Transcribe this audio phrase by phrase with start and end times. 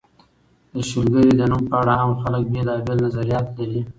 [0.73, 3.81] د شلګر د نوم په اړه عام خلک بېلابېل نظریات لري.